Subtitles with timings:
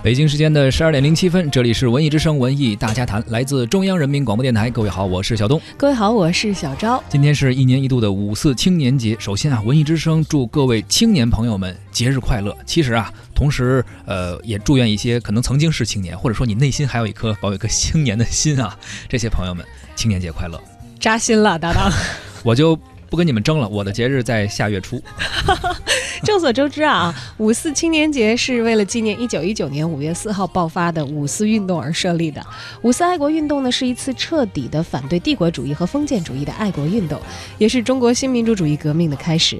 [0.00, 4.70] 北京时间的十二点零七分，这里是文艺之声文艺大家谈，来自中央人民广播电台。
[4.70, 5.60] 各位好，我是小东。
[5.76, 7.02] 各位好，我是小昭。
[7.08, 9.16] 今天是一年一度的五四青年节。
[9.18, 12.56] 首先啊，文艺之声祝各位青年朋友们节日快乐。
[12.64, 20.62] 其实啊，同时呃，也祝愿一些可能曾经是青年，或者说你内心还有一颗保有一颗青年的心啊，这些朋友们，青年节快乐！
[21.00, 21.90] 扎心了，搭档。
[22.44, 22.78] 我就。
[23.10, 25.00] 不跟你们争了，我的节日在下月初。
[26.24, 32.44] 众所周知啊，五四青年节是为了纪念一九一九年五月四号爆发的五四运动而设立的。
[32.82, 37.18] 五四爱国运动呢，是一次彻底的反对帝国主义和封建主义的爱国运动，
[37.56, 39.58] 也是中国新民主主义革命的开始。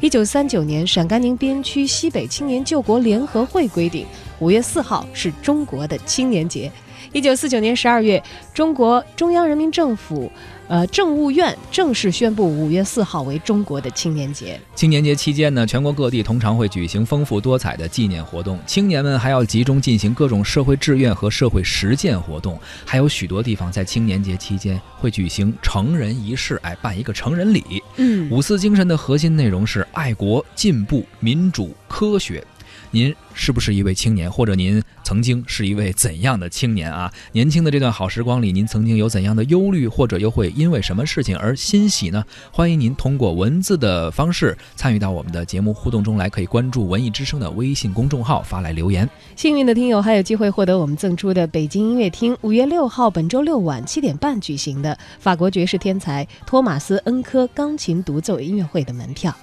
[0.00, 4.06] 一九三九年，陕甘宁边区西北青年救国联合会规定，
[4.38, 6.70] 五月四号是中国的青年节。
[7.12, 8.22] 一九四九年十二月，
[8.52, 10.30] 中国中央人民政府。
[10.68, 14.60] 呃，政务院正式宣布五月四号为中国的青年节。
[14.74, 27.82] 青年节期间呢，全国各地通常会举行丰富多彩的纪念活动，青年们还要集中进行各种社会志愿和社会实践活动，还有许多地方在青年节期间会举行成人仪式，哎，办一个成人礼。
[27.96, 32.44] 嗯，五四精神的核心内容是爱国、进步、民主、科学。
[32.90, 37.12] 您是不是一位青年，或者您曾经是一位怎样的青年啊？
[37.32, 42.24] 年轻的这段好时光里，您曾经有怎样的忧虑，或者又会因为什么事情而欣喜呢？
[42.50, 49.08] 欢迎您通过文字的方式参与到我们的节目互动中来，可以关注文艺之声的微信公众号发来留言。
[49.36, 59.36] 幸运的听友还有机会获得我们赠出的北京音乐厅五月六号本周六晚七点半举行的法国爵士天才托马斯恩科钢琴独奏音乐会的门票。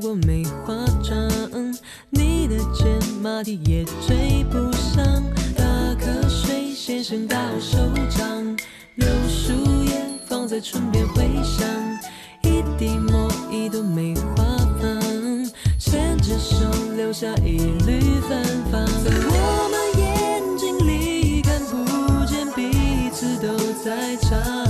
[0.00, 1.16] 过梅花桩，
[2.10, 2.86] 你的牵
[3.22, 5.04] 马蹄也追不上，
[5.56, 5.64] 打
[5.94, 7.78] 瞌睡，先生到手
[8.10, 8.56] 掌，
[8.96, 9.52] 柳树
[9.84, 11.66] 叶放在唇边回响，
[12.42, 14.44] 一滴墨，一朵梅花
[14.80, 16.56] 放，牵着手
[16.96, 17.56] 留下一
[17.86, 24.65] 缕芬芳，在我们眼睛里看不见，彼此都在唱。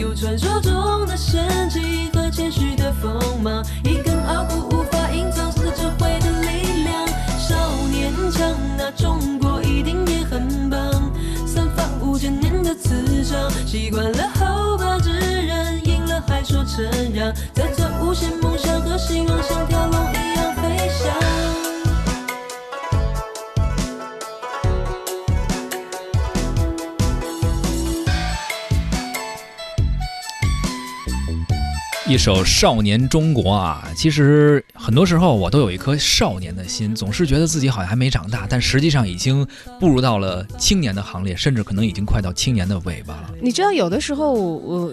[0.00, 7.06] 有传说中的神奇和谦虚的锋芒，一根傲骨无法隐藏着智慧的力量。
[7.38, 7.54] 少
[7.90, 10.80] 年强，那中国一定也很棒。
[11.46, 21.49] 散发五千年的磁场，习惯了后发制人，赢了还说承让，在这无限梦想和希望，像条龙一样飞翔。
[32.10, 39.46] 一首《少年中国》啊，其实很多时候我都有一颗少年的心，总是觉得自己好像还没长大，但实际上已经
[39.78, 43.30] 步入到了青年的行列，甚至可能已经快到青年的尾巴了。
[43.40, 44.92] 你知道，有的时候我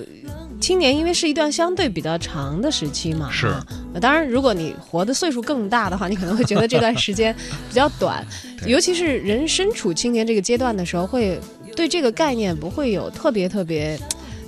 [0.61, 3.51] 青年因为是一段相对比较长的时期嘛，是。
[3.99, 7.35] 当然，如果你活的岁数更大的话，你可能会觉得这段时间
[7.67, 8.23] 比较短，
[8.67, 11.39] 尤其是人身处青年这个阶段的时候，会
[11.75, 13.99] 对这个概念不会有特别特别。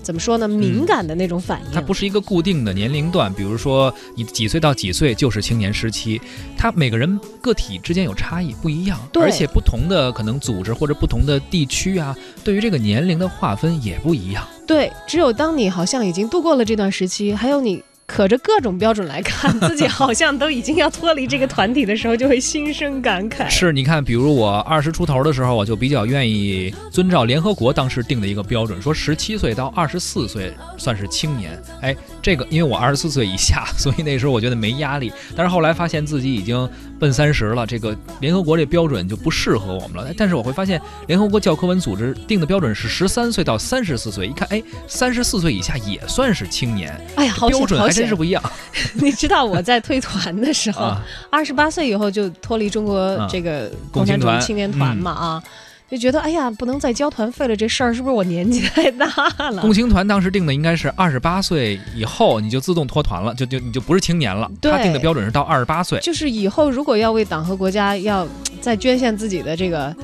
[0.10, 0.48] 怎么说呢？
[0.48, 3.32] 敏感的那种反应，它不是一个固定的年龄段。
[3.32, 6.20] 比如说，你几岁到几岁就是青年时期，
[6.58, 9.00] 它每个人个体之间有差异，不一样。
[9.14, 14.44] 而且不同的可能组织或者不同的地区啊，对于这个年龄的划分也不一样。
[14.66, 17.84] 对，只有当你好像已经度过了这段时期，还有你。
[18.10, 23.48] 可着各种标准来看，自己好像都已经要脱离这个团体的时候，就会心生感慨。
[23.48, 31.62] 是，你看，比如我二十出头的时候，我就比较愿意遵照联合国当时定的一个标准，说十七岁到二十四岁算是青年。
[31.82, 35.14] 哎，这个因为我二十四岁以下， 所以那时候我觉得没压力。
[35.36, 36.68] 但是后来发现自己已经
[37.00, 40.12] 奔三十了，这个联合国这标准就不适合我们了。
[40.18, 46.90] 但是我会发现，联合国教科文组织定的标准是十三岁到三十四岁，一看，哎，三十四岁以下也算是青年。
[47.16, 48.16] 哎呀，好标准真是。
[48.16, 48.44] 不一样
[48.96, 51.02] 你知道我在退团的时候，啊。
[51.30, 55.44] 二十八岁以后就脱离中国啊这个共共产主义青年团嘛啊，
[55.90, 59.08] 就觉得哎呀，不能再交团费了，这事儿是不是我年纪太大
[59.50, 59.74] 了共？
[59.74, 64.50] 青团当时定的应该是二十八岁以后你就自动脱团了，就就你就不是青年了。
[64.62, 68.28] 他定的标准是到二十八岁，就是以后如果要为党和国家要
[68.62, 69.96] 再捐献自己的这个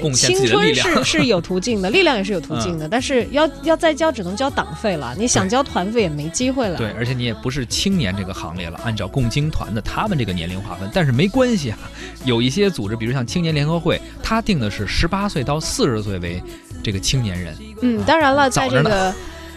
[0.00, 1.04] 贡献自青春己的力量。
[1.04, 6.78] 是是有途径的， 力量也是有途径的，但是要要再交只能交党费了，你想交团费也没机会了。
[6.78, 11.78] 对，而且你也不是青年这个行列了，按照共青团的他们这个年龄划分，但是没关系啊，
[12.24, 16.42] 有一些组织，比如像青年联合会，他定的是十八岁到四十岁为
[16.82, 19.12] 这个青年人，嗯，当然了，在这个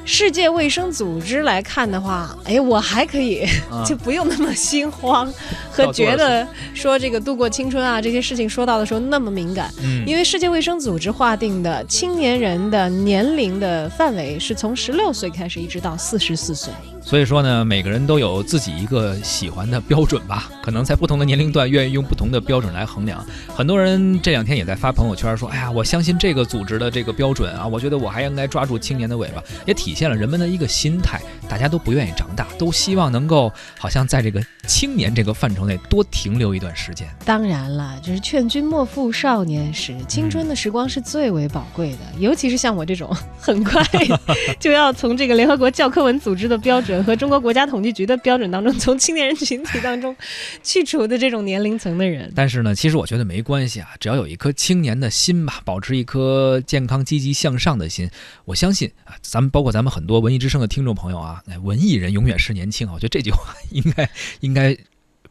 [0.06, 3.84] 世界卫生组织来看的话，哎，我还可以，啊。
[3.86, 5.32] 就不用那么心慌
[5.70, 16.72] 和觉得说这个度过青春啊这些事情说到的时候那么敏感，嗯，因为世界卫生组织划定的青年人的年龄的范围是从十六岁开始一直到四十四岁。
[17.08, 23.26] 所以说呢，每个人都有自己一个喜欢的标准吧， 可能在不同的年龄段愿意用不同的标准来衡量。
[23.48, 33.50] 很多人这两天也在发朋友圈说，哎呀，我相信这个组织的这个标准啊，我觉得我还应该抓住青年的尾巴，也体现了人们的一个心态，大家都不愿意长大，都希望能够
[33.80, 37.08] 好像在这个青年这个范畴内多停留一段时间。
[37.24, 43.82] 当然了，就是劝君莫负少年时，青春的时光是最为宝贵的，尤其是像我这种很快
[44.60, 50.16] 就要从这个联合国教科文组织的标和中国国家统计局的标准当中， 从青年人群体当中
[50.64, 52.32] 去除的这种年龄层的人。
[52.36, 58.10] 但是呢，其实我觉得没关系啊，只要有一颗青年的心吧，保持一颗健康、积极向上的心，
[58.46, 64.10] 我相信啊，咱们包括咱们很多文艺之声的听众朋友啊，哎，文艺人永远是年轻，我觉得这句话应该
[64.42, 64.78] 应该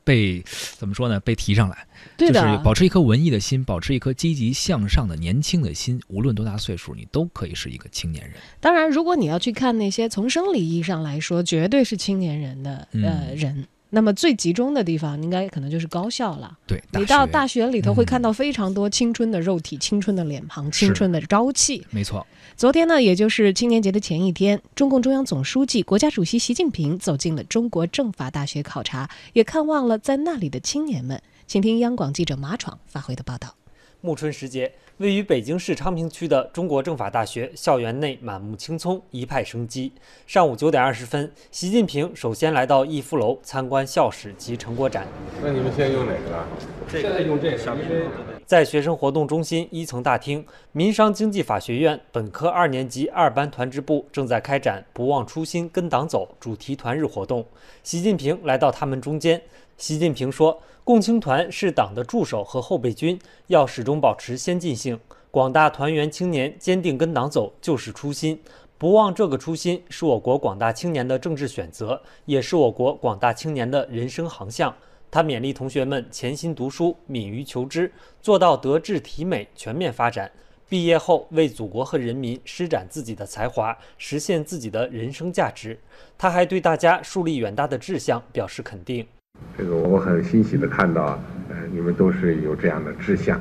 [0.07, 0.41] 被
[0.79, 1.19] 怎么说呢？
[1.19, 1.77] 被提上来，
[2.17, 8.35] 对的，就是保持一颗文艺的心，保持一颗积极向上的年轻的心，无论多大岁数，你都可以是一个青年人。
[8.61, 13.67] 当然，如果你要去看那些从生理意义上来说绝对是青年人的呃嗯人。
[13.91, 16.59] 那么最集中的地方，应该可能就是高校了。
[16.67, 21.87] 对，你到大学里头会嗯看到非常多青春的肉体、青春的脸庞、青春的朝气。
[21.91, 31.23] 没错，昨天呢，也就是青年节的前一天，中共中央总书记、国家主席习近平走进了中国政法大学考察，也看望了在那里的青年们。
[31.47, 33.55] 请听央广记者马闯发回的报道。
[34.03, 39.91] 暮春时节，位于北京市昌平区的中国政法大学校园内满目青葱，一派生机。
[40.27, 45.07] 上午九点二十分，习近平首先来到逸夫楼参观校史及成果展。
[45.43, 46.47] 那你们现在用哪个啊？
[46.89, 48.07] 现在用这个，因为
[48.45, 57.45] 在学生活动中心一层大厅，民商经济法学院本科二年级二班团支部正在开展“不忘初心，跟党走”主题团日活动。
[57.83, 59.43] 习近平来到他们中间。
[59.79, 63.19] 习近平说：“共青团是党的助手和后备军，
[63.49, 64.99] 要始终保持先进性。
[65.31, 68.41] 广大团员青年坚定跟党走，就是初心。
[68.79, 74.75] 不忘这个初心，是我国广大青年的政治选择，也是我国广大青年的人生航向。”
[75.11, 77.93] 他勉励同学们潜心读书，敏于求知，
[78.23, 80.31] 做到德智体美全面发展。
[80.69, 85.79] 毕业后为祖国和人民施展自己的才华，实现自己的人生价值。
[86.17, 89.07] 他还对大家树立远大的志向表示肯定。
[89.57, 91.19] 这个我很欣喜的看到啊，
[91.49, 93.41] 呃，你们都是有这样的志向，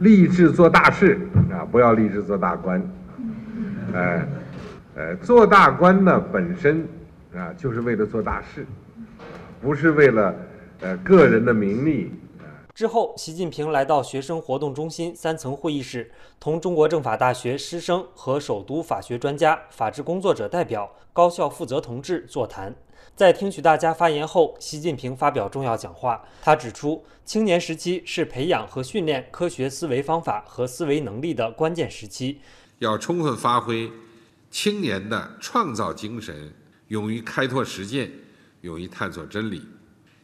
[0.00, 1.18] 立志做大事
[1.52, 2.82] 啊，不要立志做大官，
[3.94, 4.22] 呃，
[4.94, 6.86] 呃，做大官呢本身
[7.34, 8.66] 啊就是为了做大事，
[9.62, 10.34] 不是为了
[10.80, 12.12] 呃个人的名利。
[12.74, 22.74] 之后，习近平来到学生活动中心三层会议室，同中国政法大学师生和首都法学专家、法治工作者代表、高校负责同志座谈。
[23.16, 26.22] 在听取大家发言后，习近平发表重要讲话。
[26.42, 32.42] 他指出，青年时期是培养和训练科学思维方法和思维能力的关键时期。
[32.80, 33.90] 要充分发挥
[34.50, 36.52] 青年的创造精神，
[36.88, 38.12] 勇于开拓实践，
[38.60, 39.62] 勇于探索真理，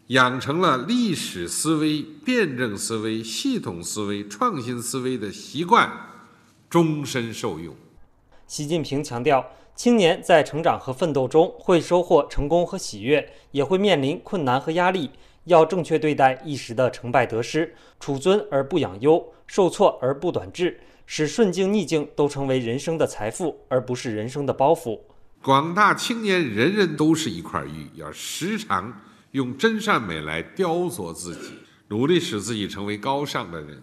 [0.09, 5.91] 养成了历史思维、辩证思维、系统思维、创新思维的习惯，
[6.69, 7.75] 终身受用。
[8.53, 9.43] 习近平强调，
[9.75, 15.11] 青年在成长和奋斗中会收获成功和喜悦，也会面临困难和压力。
[15.45, 25.01] 要正确对待一时的成败得失，处尊而不养忧，受挫而不短志，使顺境逆境都成为人生的财富，而不是人生的包袱。
[25.41, 31.55] 广大青年人人都是一块玉，要时常用真善美来雕琢自己，
[31.89, 33.83] 努力使自己成为高尚的人。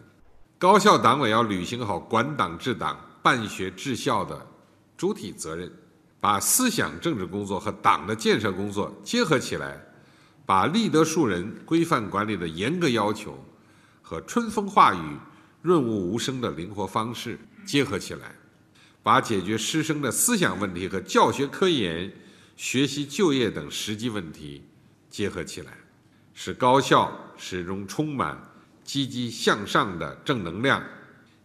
[0.59, 4.45] 高校党委要履行好管党治党、办学治校的
[4.99, 5.71] 主体责任，
[6.19, 9.81] 把思想政治工作和党的建设工作结合起来，
[10.45, 13.41] 把立德树人、规范管理的严格要求
[14.01, 15.17] 和春风化雨、
[15.61, 18.35] 润物无声的灵活方式结合起来。
[19.01, 22.11] 把解决师生的思想问题和教学科研、
[22.57, 24.61] 学习、就业等实际问题
[25.09, 25.77] 结合起来，
[26.33, 28.37] 使高校始终充满
[28.83, 30.83] 积极向上的正能量，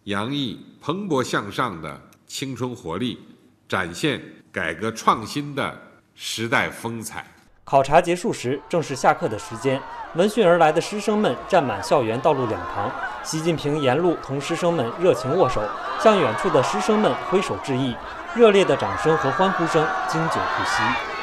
[0.03, 3.21] 洋溢蓬勃向上的青春活力，
[3.69, 4.21] 展现
[4.53, 5.77] 改革创新的
[6.15, 7.25] 时代风采。
[7.65, 9.81] 考察结束时，正是下课的时间。
[10.15, 12.93] 闻讯而来的师生们站满校园道路两旁。
[13.23, 15.63] 习近平沿路同师生们热情握手，
[15.99, 17.97] 向远处的师生们挥手致意。
[18.35, 21.14] 热烈的掌声和欢呼声经久不息。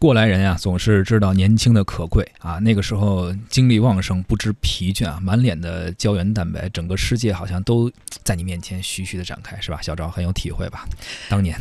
[0.00, 2.58] 过来人呀、总是知道年轻的可贵啊。
[2.58, 7.92] 那个时候精力旺盛，不知疲倦啊，满脸的胶原蛋白，整个世界好像都
[8.24, 9.78] 在你面前徐徐的展开，是吧？
[9.82, 10.88] 小赵很有体会吧？
[11.28, 11.54] 当年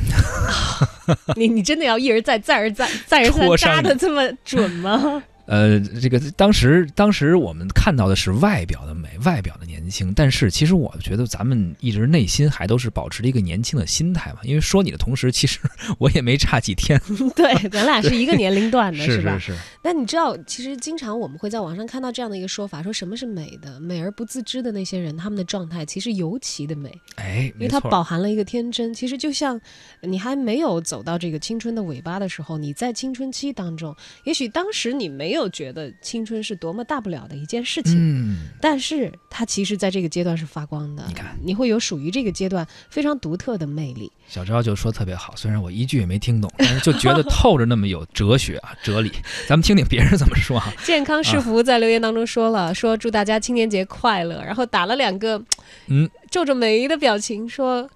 [1.35, 5.21] 你你真的要一而再、再而再、再而三扎的这么准吗？
[5.49, 14.41] 呃，这个当时当时我们看到的是外表的美，外表的年轻，但是其实我觉得咱们一直内心还都是保持着一个年轻的心态嘛。
[14.43, 15.59] 因为说你的同时，其实
[15.97, 17.01] 我也没差几天，
[17.35, 19.39] 对，咱俩是一个年龄段的， 是吧？
[19.39, 23.79] 是是，那你知道，其实经常我们会在网上看到这样的一个说法，说什么是美的？
[23.79, 28.93] 美而不自知的那些人，他们的状态其实尤其的美，哎，因为它，饱含了一个天真。
[28.93, 29.59] 其实就像
[30.01, 37.95] 你还没有走到这个青春的尾巴的时候，你在青春期当中，也许当时你没有觉得青春是多么大不了的一件事情。
[37.95, 44.11] 嗯，但是它其实在这个阶段是发光的，你看你会有属于这个阶段非常独特的魅力。
[44.27, 49.11] 小昭就说特别好，虽然我一句也没听懂，但是就觉得透着那么有哲学啊，哲理。
[49.47, 50.73] 咱们听听别人怎么说啊。
[50.83, 55.41] 健康是福在留言当中说了， 说祝大家青年节快乐，然后打了两个
[55.87, 57.89] 嗯皱着眉的表情，说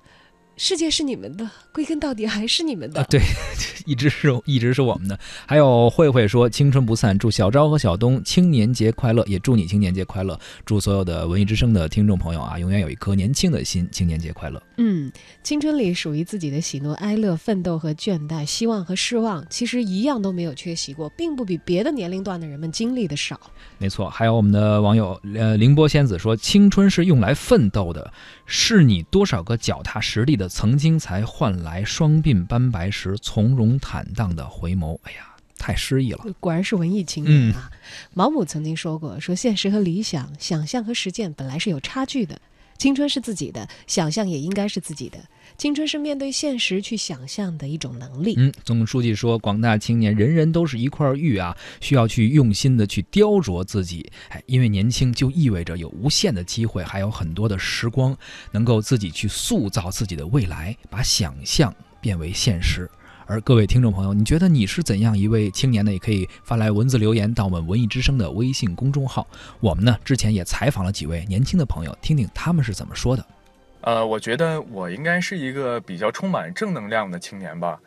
[0.56, 3.02] 世界是你们的，归根到底还是你们的。
[3.02, 3.20] 啊，对，
[3.86, 5.18] 一直是一直是我们的。
[5.48, 10.40] 还有慧慧说青春不散，祝小昭和小东青年节快乐，也祝你青年节快乐。
[10.66, 14.62] 祝所有的文艺之声的听众朋友啊，永远有一颗年轻的心，青年节快乐。
[14.78, 23.40] 嗯，青春里属于自己的喜怒哀乐、奋斗和倦怠、希望和失望，其实一样都没有缺席过，并不比别的年龄段的人们经历的少。
[23.80, 28.14] 没错，还有我们的网友呃凌波仙子说，青春是用来奋斗的，
[28.46, 34.98] 是你多少个脚踏实地的曾经，才换来双鬓斑白时从容坦荡的回眸。
[35.04, 36.26] 哎呀，太诗意了。
[36.40, 37.72] 果然是文艺青年啊！
[38.14, 42.42] 毛姆曾经说过，说现实和理想、想象和实践本来是有差距的。
[42.78, 45.18] 青春是自己的，想象也应该是自己的。
[45.58, 48.36] 青春是面对现实去想象的一种能力。
[48.38, 54.12] 嗯，总书记说，广大青年人人都是一块玉啊，需要去用心的去雕琢自己。
[54.30, 58.18] 哎，因为年轻就意味着有无限的机会，还有很多的时光，
[58.52, 62.90] 能够自己去塑造自己的未来，把想象变为现实。
[63.26, 65.92] 而各位听众朋友，你觉得你是怎样一位青年呢？
[65.94, 69.26] 也可以发来文字留言到我们文艺之声的微信公众号。
[69.62, 73.26] 我们呢之前也采访了几位年轻的朋友，听听他们是怎么说的。
[73.84, 77.78] 呃，我觉得我应该是一个比较充满正能量的青年吧。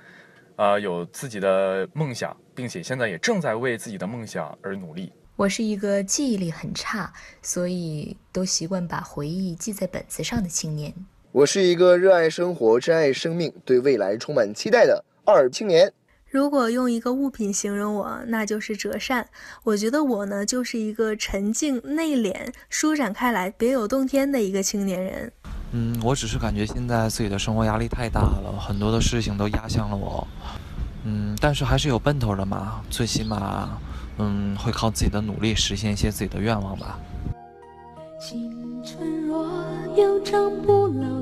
[0.57, 5.11] 呃，有自己的梦想，并且现在也正在为自己的梦想而努力。
[5.37, 7.11] 我是一个记忆力很差，
[7.41, 10.93] 所以都习惯把回忆记在本子上的青年。
[11.33, 15.91] 我是一个热爱生活、珍爱生命、对未来充满期待的二青年。
[16.29, 19.26] 如果用一个物品形容我，那就是折扇。
[19.65, 25.33] 我觉得我呢，就是一个沉静、内敛、舒展开来、别有洞天的一个青年人。
[25.78, 30.26] 嗯，我只是感觉现在自己的生活压力太大了，很多的事情都压向了我。
[31.04, 33.68] 嗯，但是还是有奔头的嘛，最起码，
[34.16, 36.99] 嗯，会靠自己的努力实现一些自己的愿望吧。
[38.18, 39.47] 青春若
[39.95, 41.15] 有张不老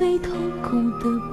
[0.00, 1.29] 最痛苦的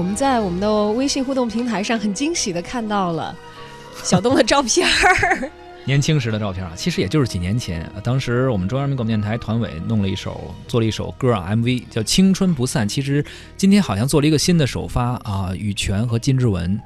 [0.00, 3.36] 我们在我们的微信互动平台上很惊喜的看到了
[4.02, 5.50] 小东的照片儿。
[5.84, 7.86] 年轻时的照片啊，其实也就是几年前。
[8.02, 12.88] 当时我们中央人民广播电台团委弄了一首，做了一首歌啊，MV 叫《青春不散》。
[12.90, 13.22] 其实
[13.58, 16.80] 今天好像做了一个新的首发啊，羽泉和金志文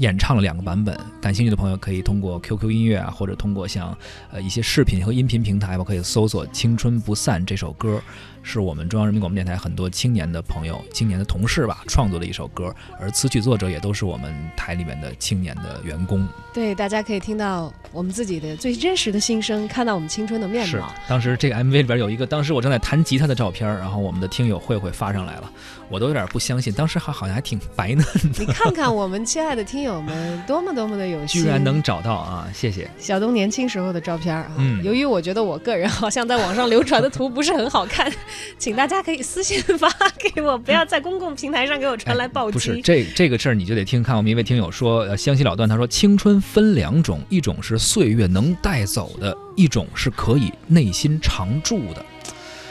[0.00, 0.98] 演唱了两个版本。
[1.20, 3.96] 感兴趣的朋友可以通过 QQ 音乐啊，或者通过像
[4.30, 8.00] 呃一些视频和音频平台吧，可以搜索《青春不散》这首歌，
[8.42, 16.26] 是我们中央人民广播电台很多青年的朋友、青年的同事吧创作的一首歌，而词曲作者也都是我们台里面的青年的员工。
[16.52, 25.50] 对，大家可以听到我们自己的最真实的心声，看到我们青春的面是貌。，当时这个 MV 里边有一个，当时我正在弹吉他的照片，然后我们的听友慧慧发上来了，
[25.88, 32.48] 我都有点不相信，当时还好像还挺白嫩的你看看我们亲爱的听友们，多么多么的有心，居然能找到啊！
[32.54, 32.90] 谢谢。
[32.98, 34.46] 小东年轻时候的照片啊。
[34.58, 38.12] 嗯由于我觉得我个人好像在网上流传的图不是很好看，
[38.58, 42.52] 请大家可以私信发给我，不要在公共平台上给我传来暴击。
[42.52, 52.04] 不是这这个事儿，你就得听看我们一位听友说，呃，湘西老段他说，青春分两种，一种是岁月能带走的，一种是可以内心常驻的。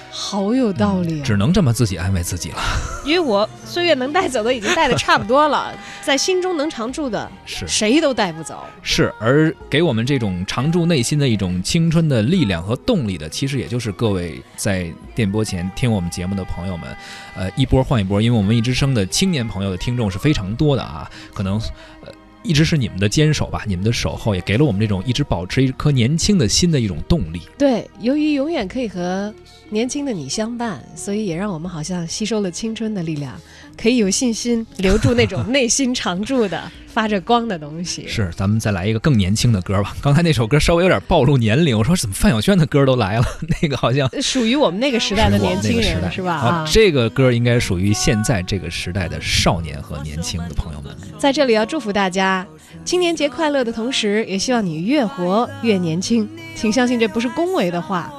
[0.10, 2.58] 好有道理、啊只能这么自己安慰自己了。
[3.04, 8.64] 因为我岁月能带走的已经带的差不多了， 在心中能常驻的，是谁都带不走。
[8.82, 16.96] 是，而给我们这种常驻内心的一种青春的力量和动力的，其实也就是各位在电波前听我们节目的朋友们，
[17.36, 21.60] 呃，一波换一波，因为我们文艺之声的青年朋友的听众是非常多的啊，可能
[22.06, 22.12] 呃
[22.44, 27.42] 一直是你们的坚守吧，你们的守候也给了我们这种一直保持一颗年轻的心的一种动力。
[27.58, 29.34] 对，由于永远可以和
[29.70, 33.40] 年轻的你相伴，所以也让我们好像吸收了青春的力量，
[33.78, 38.06] 可以有信心留住那种内心常驻的、发着光的东西。
[38.08, 39.96] 是，咱们再来一个更年轻的歌吧。
[40.04, 43.26] 刚才那首歌稍微有点暴露年龄，我说怎么范晓萱的歌都来了，
[43.62, 46.34] 那个好像属于我们那个时代的年轻人，是吧？
[46.36, 50.96] 啊啊，，这个歌应该属于现在这个时代的少年和年轻的朋友们。
[51.18, 52.46] 在这里要祝福大家
[52.84, 56.28] 青年节快乐的同时，也希望你越活越年轻。
[56.56, 58.12] 请相信这不是恭维的话，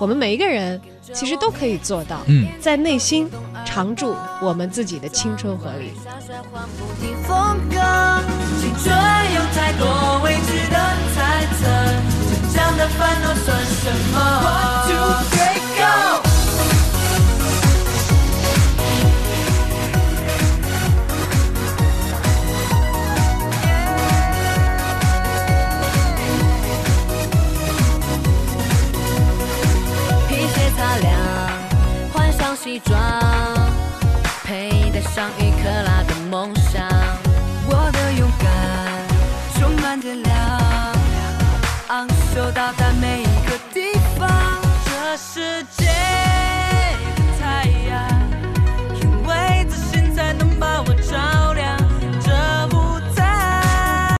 [0.00, 0.80] 我们每一个人
[1.12, 2.20] 其实都可以做到。
[2.26, 3.28] 嗯，在内心
[3.64, 5.92] 常驻我们自己的青春活力。
[7.26, 7.76] 风格，
[8.60, 8.94] 青春
[9.34, 10.76] 有太多未知的
[11.14, 11.66] 猜测，
[12.28, 16.29] 成长的烦恼算什么？One two three go。